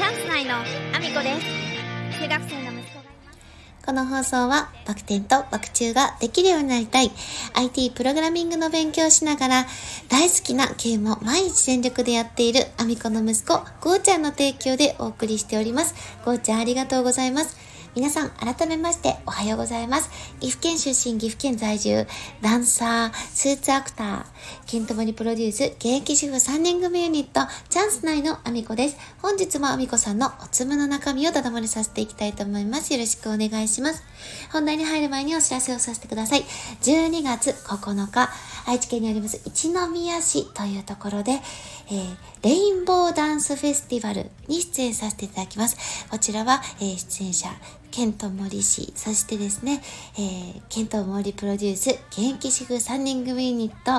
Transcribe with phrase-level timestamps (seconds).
[0.00, 7.10] チャンス内のアミコです中学生の息子がいますこの放送はバク転とバク宙ができるようになりたい
[7.52, 9.66] IT プログラミングの勉強をしながら
[10.08, 15.94] 大好きなゲームを毎日全力でやっているアミコの息子ゴーちゃんの提供でお送りしております。
[16.24, 17.69] ゴーちゃんありがとうございます。
[17.96, 20.10] 皆さん、改めましておはようございます。
[20.38, 22.06] 岐阜県出身、岐阜県在住、
[22.40, 24.24] ダンサー、スーツアクター、
[24.66, 28.96] ケントモリプロデュース、現役主婦3人組ユニット、チャンス内のアミコです。
[29.20, 32.92] 本日もアミコさんのおつむの中身をただ漏れさせていきたいと思います。
[32.92, 34.04] よろしくお願いします。
[34.52, 36.44] 本題に入る前にお知らせをさせてください。
[36.82, 38.30] 12月9日、
[38.66, 46.08] 愛知県にあります一宮市というところで、えーレインボーダンスフェスティバルに出演させていただきます。
[46.08, 47.48] こちらは、えー出演者、
[47.90, 49.82] ケント・モリ氏、そしてですね、
[50.16, 53.92] えーケント・モリプロデュース、現役主婦3人組ユニット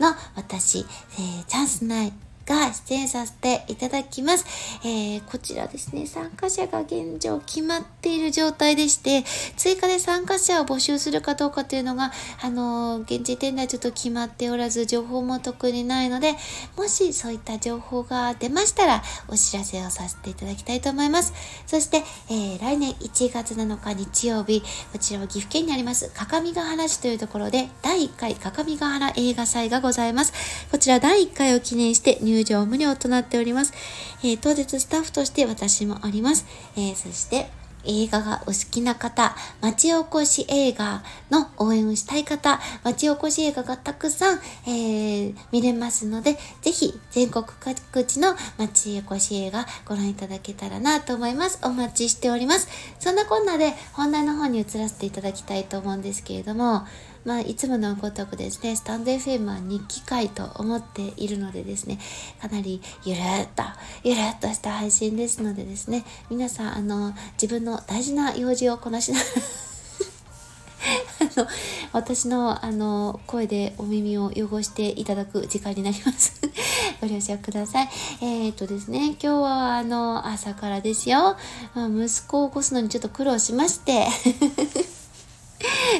[0.00, 2.12] の私、えーチャンス内
[2.48, 4.46] が出演させていただきます。
[4.82, 9.24] えーこちらですね、参加者が現状決まっている状態でして、
[9.56, 16.34] 追加で参加者を募集するかどうかというのが、あのー現時点ではちょっと決まっておらず、情報も特にないので、
[16.76, 21.34] もしそういった情報が出ましたら、お知らせをさせていただきたいと思います。
[21.66, 24.62] そして、えー来年1月7日日曜日、
[24.92, 30.32] こちらは岐阜県にあります、各務原市というところで、第1回各務原映画祭がございます。
[30.70, 33.72] こちら第1回を記念して入場無料となっております。
[34.22, 36.46] えー当日スタッフとして私もおります。
[36.76, 37.50] えーそして、
[37.84, 51.60] 映画がお好きな方、町おこし映画の応援をしたい方、町おこし映画がたくさん、えー見れますので、ぜひ全国各地の町おこし映画ご覧いただけたらなと思います。
[51.62, 52.68] お待ちしております。
[52.98, 56.86] そんなこんなで本題の方に移らせていただきたいと思うんですけれども、
[57.24, 61.98] まあ、いつものごとくですね、スタンド FM は日記会と思っているのでですね、
[62.40, 63.62] かなりゆるっと、
[64.04, 69.30] ゆるっとした配信ですのでですね、皆さん、あの、自分の大事な用事をこなしながら、
[71.20, 71.48] あの、
[71.92, 76.40] 私の、あの、声でお耳を汚していただく時間になります。
[77.00, 77.88] ご了承ください。
[78.20, 81.36] えー、とですね、今日は、あの、朝からですよ。
[81.74, 84.06] まあ息子を起こすのにちょっと苦労しまして、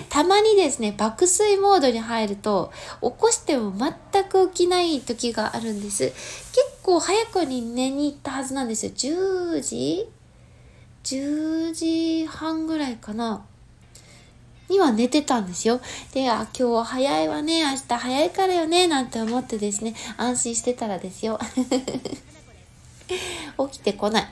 [0.09, 6.04] たまにですね、爆睡モードに入ると、起こしても全く起きない時があるんです。
[6.06, 6.16] 結
[6.82, 8.93] 構早くに寝に行ったはずなんですよ。
[8.93, 10.09] 10時
[11.04, 13.44] ?10 時半ぐらいかな？
[14.69, 15.81] には寝てたんですよ。
[16.12, 21.38] で、あ、今日は早いわね、明日早いからよね、なんて思ってですね、安心してたらですよ。
[23.70, 24.28] 起きてこない。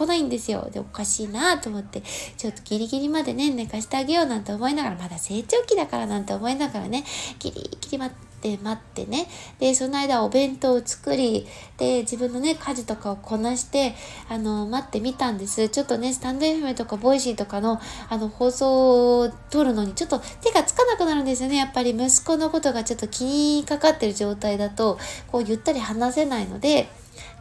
[0.00, 0.66] こないんですよ。
[0.72, 2.02] で、おかしいなと思って、
[2.38, 7.04] ちょっとギリギリまでね、寝かしてあげようなんて思いながら、まだ成長期だからなんて思いながらね、
[7.38, 9.28] ギリギリ待って待ってね。
[9.58, 11.46] で、その間お弁当を作り、
[11.76, 13.94] で、自分のね、家事とかをこなして、
[14.30, 15.68] あの、待ってみたんです。
[15.68, 17.78] ちょっとね、 stand.fm とか Voicy とかの、
[18.08, 21.56] あの、放送を撮るのに、ちょっと手がつかなくなるんですよね。
[21.56, 24.98] やっぱり息子のことがちょっと気にかかってる状態だと、
[25.30, 26.88] こう、ゆったり話せないので、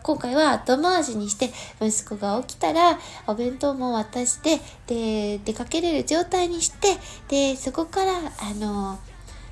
[0.01, 1.51] 今回は後回しにして
[1.81, 6.97] 息子が起きたらお弁当も渡してで出かけれる状態にして
[7.27, 8.99] でそこからあの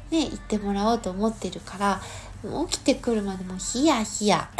[0.10, 2.02] ね行ってもらおうと思ってるから
[2.68, 4.50] 起きてくるまでもヒヤヒヤ。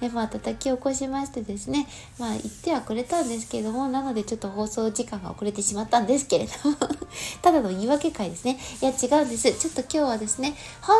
[0.00, 1.86] でまあ叩き起こしましてですね
[2.18, 6.76] まあ言ってはくれたんですけれどもなのでちょっと放送時間が遅れてしまったんですけれども
[7.40, 8.58] ただの言い訳会ですね。
[8.82, 9.52] いや違うんです。
[9.52, 10.96] ちょっと今日はですね本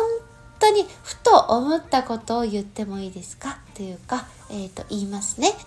[0.65, 3.59] 当にふと思ったことを言ってもいいですか？
[3.75, 5.53] というか、えっ、と、言いますね。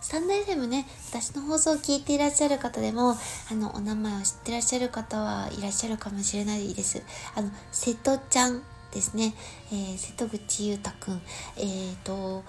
[0.00, 3.16] スタンド FM ね、私の放送を聞いていらっしゃる方でも、
[3.50, 7.02] あの、お名前を知ってらっしゃる方はいらっしゃるかもしれないです。
[7.34, 9.34] あの、瀬戸ちゃんですね。
[9.70, 11.22] えー瀬戸口裕太くん。
[11.56, 12.42] えっ、と、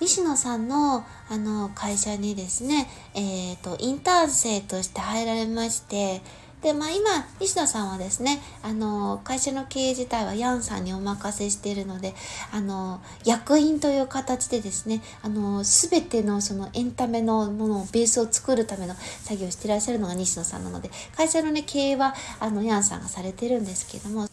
[0.00, 6.22] 西野さんのあの会社にですね、えっ、と、インターン生として入られまして、
[6.62, 12.14] で、まあ今、西野さんはですね、あの、会社の経営自体はヤンさんにお任せしているので、
[12.52, 24.28] あの、役員という形でですね、あの、すべてのそのエンタメのものを、ベースを作るための作業をしていらっしゃるのが西野さんなので、会社のね、経営は、あの、ヤンさんがされてるんですけども、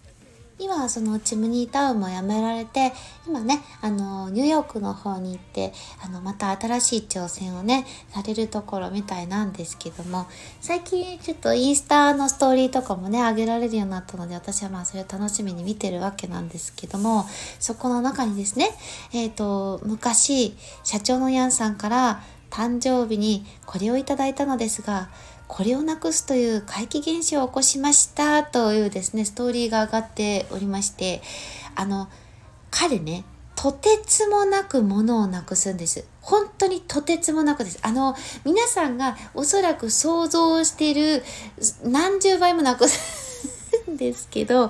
[0.59, 2.91] 今はそのチムニータウンも辞められて、
[3.25, 5.71] 今ね、あの、ニューヨークの方に行って、
[6.03, 10.27] あの、また新しい挑戦をね、されるところみたいなんですけども、
[10.59, 17.25] 最近ちょっとインスタのストーリーとかもね、上げられるようになったので、私はまあそれを楽しみに見てるわけなんですけども、
[17.59, 18.69] そこの中にですね、
[19.13, 25.09] えっ、と、昔、社長のヤンさんから、誕生日にこれをいただいたのですが、
[25.50, 31.22] これをなくすという怪奇現象を起こしましたというですね、ストーリーが上がっておりまして、
[31.75, 32.07] あの、
[32.69, 33.25] 彼ね、
[33.56, 36.06] とてつもなく物をなくすんです。
[36.22, 37.80] 本当にとてつもなくです。
[37.81, 38.16] あの、
[38.46, 41.24] 皆さんがおそらく想像している
[41.84, 44.69] 何十倍もなくすんですけど、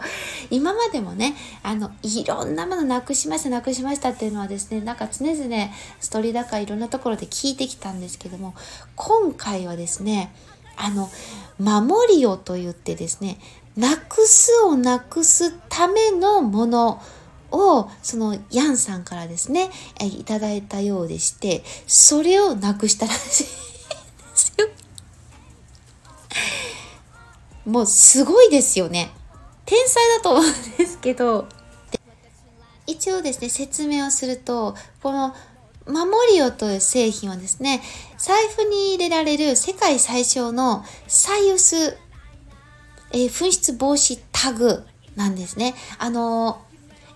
[0.49, 8.55] 今までもね、あの、いろんなものなくしました、なくしましたっていうのはですね、なんか常々ストーリーだかいろんなところで聞いてきたんですけども、
[8.95, 10.33] 今回はですね、
[10.79, 11.11] あの、
[11.59, 13.37] 守りをと言ってですね、
[13.75, 17.01] なくすをなくすためのもの
[17.51, 23.49] を、そのヤンさんからですね、いただいたようでして、それをなくしたらしいで
[24.35, 24.67] すよ。
[27.65, 29.11] もうすごいですよね。
[29.65, 31.47] 天才だと思うんですけど、
[32.87, 35.35] 一応ですね、説明をすると、この
[35.89, 37.81] 守りよという製品はですね、
[38.17, 41.97] 財布に入れられる世界最小のサイウス、
[43.11, 44.83] えー、紛失防止タグ
[45.15, 45.73] なんですね。
[45.97, 46.61] あの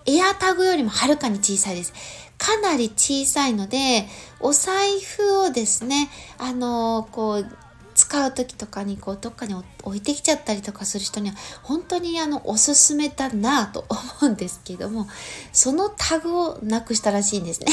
[0.06, 1.92] エアタグよりもはるかに小さいです。
[2.36, 4.06] かなり小さいので、
[4.40, 7.56] お財布をですね、あのこう、
[7.94, 15.06] 使う時とかにこうどっかに置いてきちゃったりとかする人には本当にあのおすすめだなぁと思うんですけども
[15.52, 17.68] そのタグをなくしたらしいんですね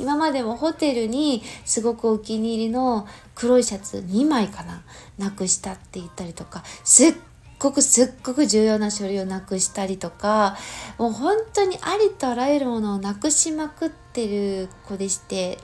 [0.00, 4.82] 今までもホテルにすごくお気に入りの黒いシャツ2枚かな
[5.18, 7.14] なくしたって言ったりとかすっ
[7.58, 10.56] ごくすっごく重要な書類をなくしたりとか
[10.96, 15.58] もう本当にありとあらゆるものをなくしまくってる子でして。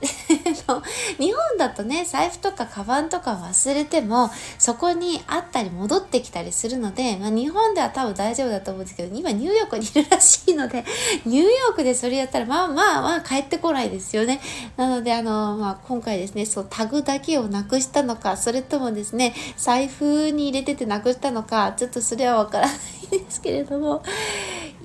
[1.18, 10.84] 日本だとね財布とかカバンとか忘れてもそこにあったり戻ってきたりするので、まあ、日本では多分大丈夫だと思うんですけど今ニューヨークにいるらしいので
[11.24, 14.40] ニューヨークでそれやったらまあまあまあ帰ってこないですよね
[14.76, 24.02] なのであの、まあ、今回ですねそうタグだけをなくしたのかそれともですね財布に入れててなくしたのかちょっとそれはわからないですけれども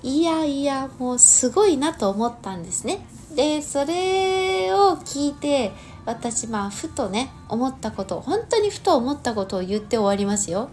[0.04, 3.06] いやいやもうすごいなと思ったんですね。
[3.36, 5.72] でそれを聞いて
[6.06, 10.70] 私まあふとね思ったこと本当にふと思ったことを言って終わりますよ。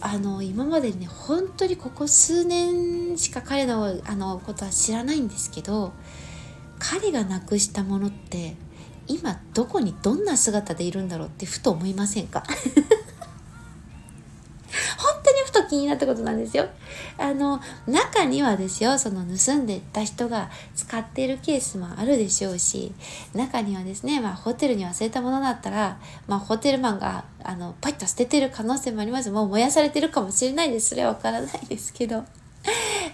[0.00, 5.92] あの今までね本当にここ数年しか彼のあのことは知らないんですけど
[6.80, 8.56] 彼がなくしたものって
[9.06, 12.42] 今どこにどんな姿でいるんだろうってふと思いませんか？
[15.72, 16.68] 気になったことなんですよ。
[17.16, 22.92] あの、中にはですよ、その盗んでった人が使っているケースもあるでしょうし、
[23.34, 29.30] 中にはですね、まあホテルに忘れたものだったら、まあホテルマンが、あの、パッと捨ててる可能性もあります。
[29.30, 30.90] もう燃やされてるかもしれないです。
[30.90, 32.22] それはわからないですけど。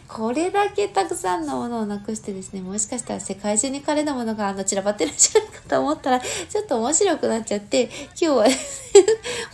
[0.09, 8.47] これだけたくさんのものをなくしてですね、もしかしたら世界中に彼のものがあの散らばってるんじゃないかと思ったら、ちょっと面白くなっちゃって、今日は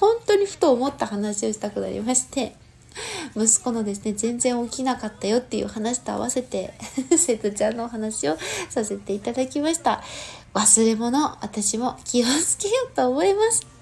[0.01, 2.57] 本当にふと思った話をしたくなりまして、
[3.37, 6.75] 息子のですね、全然起きなかったよっていう話と合わせて、
[7.17, 8.37] 瀬戸ちゃんのお話を
[8.71, 10.03] させていただきました。
[10.55, 13.74] 忘れ物、私も気をつけようと思います。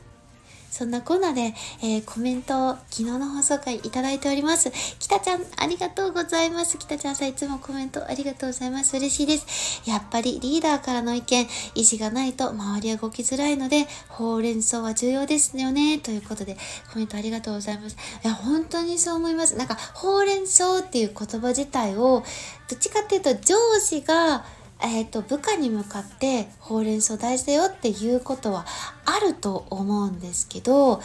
[0.73, 4.71] そんなコーナーで、えー、コメントを昨日の放送回いただいております。
[4.99, 6.79] きたちゃん、ありがとうございます。
[6.79, 8.97] きたちゃんさん、いつもコメントありがとうございます。
[8.97, 9.83] 嬉しいです。
[9.85, 15.99] やっぱりリーダーからの意見、意思がないと周りは動きづらいので、ほうれん草は重要ですよね。
[15.99, 16.57] ということで、
[16.91, 17.97] コメントありがとうございます。
[18.25, 19.57] いや、本当にそう思います。
[19.57, 22.25] なんか、ほうれん草っていう言葉自体を、
[22.69, 24.47] どっちかっていうと上司が、
[24.83, 28.67] えっ、ー、と、部下に向かってほうれん草大事だよっていうことは
[29.05, 31.01] あると思うんですけど、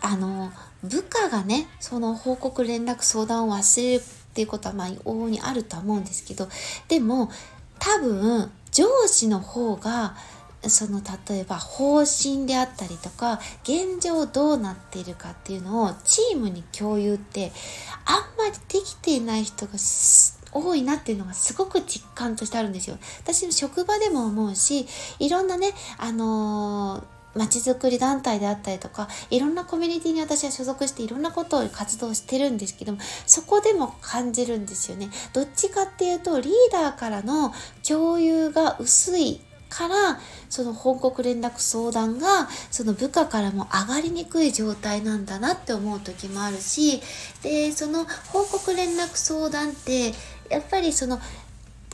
[0.00, 6.48] あの、部下がね、その報告連絡相談を忘れるっていうことはまあ往々にあるとは思うんですけど、
[6.88, 7.30] でも
[7.78, 10.14] 多分上司の方が
[10.68, 17.52] その例えば方針であったりとか現状どうなっているかっていうのをチームに共有って
[18.04, 19.72] あんまりできていない人が
[20.52, 22.98] 多いなっていうのがすごく実感としてあるんですよ。
[23.20, 24.86] 私の職場でも思うし、
[25.18, 37.52] いろんなね、あのーまちづくり団体であったりとかいろんなコミュニティに私は所属していろんなことを活動してるんですけどもそこでも感じるんですよねどっちかっていうとリーダーからの
[37.86, 39.40] 共有が薄い
[39.70, 47.00] からその報告連絡相談がその部下からも上がりにくい状態なんだなって思う時もあるし
[47.42, 50.12] でその報告連絡相談って
[50.50, 51.18] やっぱりその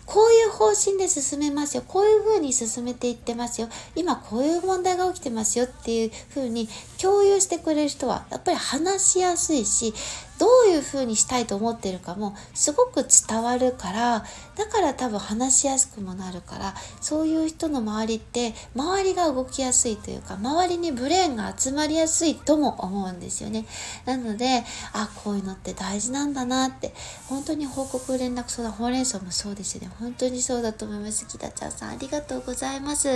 [0.06, 1.82] こういう方針で進めますよ。
[1.86, 3.68] こういう風に進めていってますよ。
[3.96, 6.68] 今こういう問題が起きてますよっていう風に
[7.02, 9.92] 共有してくれる人はやっぱり話しやすいし、
[10.38, 14.24] どういう風にしたいと思ってるかもすごく伝わるから
[14.56, 23.66] だから多分話しやすくもなるからそういう人の周りって周りが動きやすいというか周りにブレーンが集まりやすいとも思うんですよね。
[24.04, 26.92] なのであこういうのって大事なんだなって
[27.28, 29.90] 本当に報告連絡相談ほうれん草もそうですよね。
[29.98, 31.26] 本当にそうだと思います。
[31.26, 33.08] 木田ちゃんさんありがとうございます、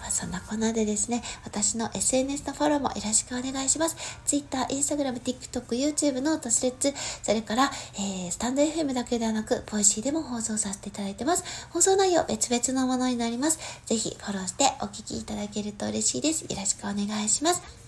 [0.00, 3.96] まあ、そんなこんなでですね私の SNS のフォローもよろしくお願いします。
[4.24, 11.68] Twitter、Instagram、TikTok、YouTube の Threads それから、えー、 stand.fm だけではなく Voicy でも放送させていただいてます。
[11.70, 13.58] 放送内容別々のものになります。
[13.86, 16.42] ぜひフォローしてお聴きいただけると嬉しいです。
[16.42, 17.85] よろしくお願いします。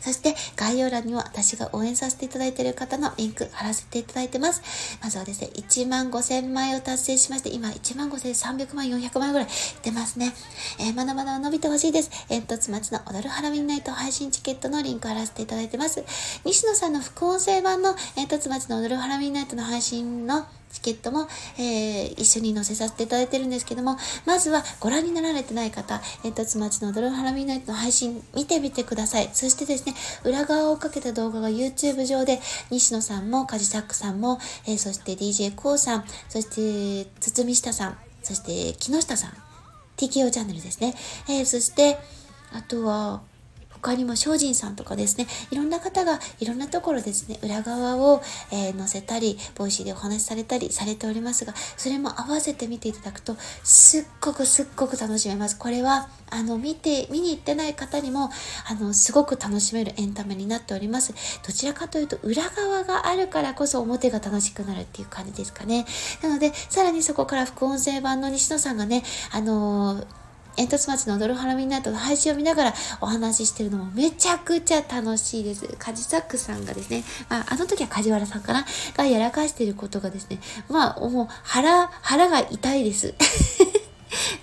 [0.00, 4.62] そして概要欄には私が応援させていただいている方のリンク貼らせていただいてます。
[5.02, 9.48] まずはですね、1万5000枚を達成しまして、今1万5300万、400万ぐらい
[9.82, 10.32] 出ますね。
[10.78, 12.10] えー、まだまだ伸びてほしいです。
[12.28, 16.04] 煙突町の踊るハラミンナイト配信チケットのリンク貼らせていただいてます。
[16.44, 29.30] 西野さんの副音声版の煙突町の踊るハラミンナイトの配信のチケットも、えー、一緒に載せさせていただいてるんですけども、まずはご覧になられてない方、えっ、ー、と、つまちのドルハラミナイトの配信見てみてください。
[29.32, 32.40] そしてですね、裏側をかけた動画が YouTube 上で、
[32.70, 39.30] 西野さんも、カジサックさんも、えー、そして DJ KOO さん、そして、堤下さん、そして木下さん、
[39.96, 40.94] TKO チャンネルですね。
[41.28, 41.98] えー、そして、
[42.52, 43.22] あとは、
[43.84, 55.58] 他にも精進さんとかですね、いろんな方がいろんなところですね、裏側を、えー、載せたり、 Voicy でお話しされたりされておりますが、それも合わせて見ていただくと、すっごくすっごく楽しめます。
[55.58, 58.30] これは、あの、見て、見に行ってない方にも、
[58.70, 61.12] あの、すごく楽しめるエンタメになっております。
[61.46, 65.84] どちらかというと、裏側があるからこそ表が楽しくなるっていう感じですかね。
[66.22, 70.23] なので、さらにそこから副音声版の西野さんがね、あのー
[70.56, 75.66] 煙突町のドルハラミナイトの配信を見ながらお話ししてるのもめちゃくちゃ楽しいです。
[75.78, 78.64] カジサックさんがですね、まあ、あの時は梶原さんかな？
[78.96, 83.14] がやらかしてることがですね、まあ、もう腹、腹が痛いです。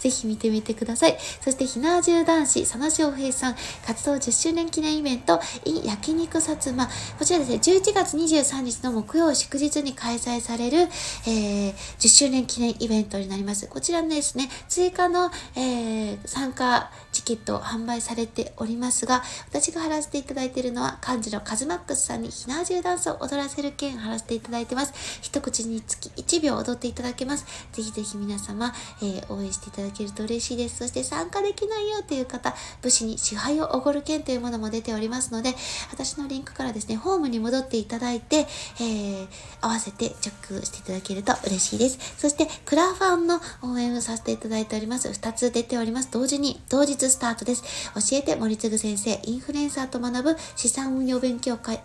[0.02, 1.18] ぜひ見てみてください。
[1.42, 3.56] そして、ひなじゅう男子、佐野翔平さん、
[3.86, 6.90] 活動10周年記念イベント、in 焼肉薩摩。
[7.20, 10.80] こちらですね、11月23日の木曜祝日に開催される、
[11.28, 13.68] えー、10周年記念イベントになります。
[13.68, 24.94] こちらですね、追加の、えー、参加チケットを販売されておりますが、私が貼らせていただいているのは、漢字のカズマックスさんにひなじゅうダンスを踊らせる件貼らせていただいてます。
[25.22, 27.46] 一口につき1秒踊っていただけます。
[27.72, 30.78] ぜひぜひ皆様、えー、応援していただけると嬉しいです。
[30.78, 35.56] そして参加できないよという方、武士に支配をおごる券というものも出ておりますので、
[35.92, 38.48] 私のリンクからですね、ホームに戻っていただいて、
[38.80, 39.28] えー、
[39.62, 42.00] 合わせてチェックしていただけると嬉しいです。
[42.18, 45.10] そして、クラファンの応援をさせていただいております。
[45.10, 46.10] 2つ出ております。
[46.12, 47.64] 同時に、同日スタートです。
[47.94, 51.82] 教えて森次先生、インフルエンサーと学ぶ資産運用勉強会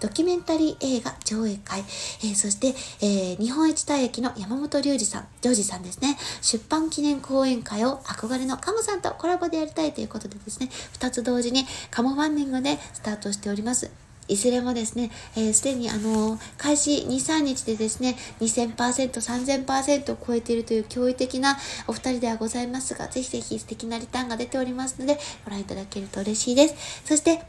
[0.00, 2.68] ドキュメンタリー映画上映会、えー、そして、
[3.00, 10.68] えー、日本一体駅の山本隆二さん、ジョージさんですね、出版記念講講演会を憧れのカモさんとコラボでやりたいということでですね、
[10.98, 13.90] 2つ同時にカモファンディングでスタートしております。
[14.28, 18.74] いずれもですね、す、えー、で、にあの開始2、3日でですね、2000%、
[19.10, 21.56] 3000%を超えているという驚異的な
[21.86, 26.74] お二人ではございますが、ぜひぜひ素敵なリターンが出ておりますので、ご覧いただけると嬉しいです。
[27.06, 27.42] そして、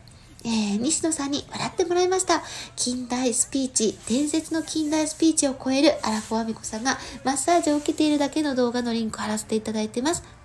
[0.44, 2.42] えー、西野さんに笑ってもらいました。
[2.76, 10.41] 近代スピーチ、伝説の近代スピーチを超えるアラフォアミコさんがマッサージを受けているだけの動画のリンク貼らせていただいてます。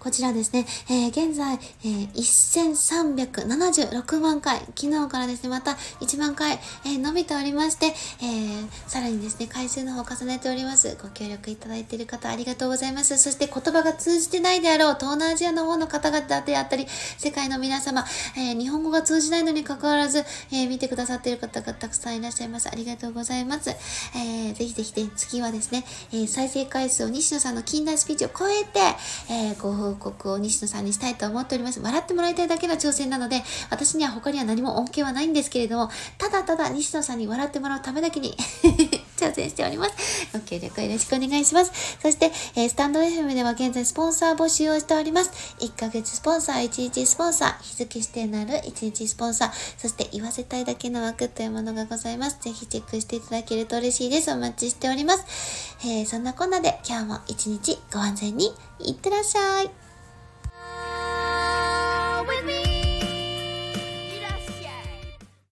[0.00, 6.52] こちらですね、えー、現在、えー、1376万回、昨日からですね、また1万回、
[6.84, 10.96] えー、伸びておりまして、えー、さらにですね、回数の方を重ねております。
[11.02, 13.18] ご協力いただいている方ありがとうございます。
[13.18, 16.86] そして言葉が通じてないであろう、東南アジアの方の方々であったり、
[17.18, 18.04] 世界の皆様、
[18.36, 20.20] えー、日本語が通じないのに関わらず、
[20.52, 22.68] えー、見てくださっている方がたくさんいらっしゃいます。
[22.68, 23.70] ありがとうございます。
[23.70, 28.78] えー、ぜひぜひね、次はですね、えー、再生回数を西野さんの近代スピーチを超えて、
[29.28, 31.80] えー、ご報報告を西野さんにしたいと思っております。
[31.80, 38.36] 笑ってもらいたいだけの挑戦なので、私には他には何も恩恵はないんですけれども、ただただ西野さんに笑ってもらうためだけに
[39.38, 40.28] 戦しております。
[40.32, 41.98] ご協力よろしくお願いします。
[42.02, 42.26] そして、
[42.56, 45.56] えー、スタンド FM では現在スポンサー募集をしております。
[45.60, 52.38] 1ヶ月スポンサー、1日スポンサー、日付指定のある1日スポンサー、そして言わせたいだけの枠というものがございます。
[52.40, 54.30] ぜひチェックしていただけると嬉しいです。
[54.32, 55.76] お待ちしております。
[55.84, 59.87] えー、そんなこんなで今日も一日ご安全にいってらっしゃい。